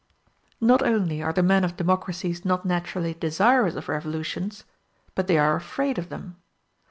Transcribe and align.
Not 0.59 0.81
only 0.81 1.21
are 1.21 1.31
the 1.31 1.43
men 1.43 1.63
of 1.63 1.77
democracies 1.77 2.43
not 2.43 2.65
naturally 2.65 3.13
desirous 3.13 3.75
of 3.75 3.87
revolutions, 3.87 4.63
but 5.13 5.27
they 5.27 5.37
are 5.37 5.55
afraid 5.55 5.99
of 5.99 6.09
them. 6.09 6.37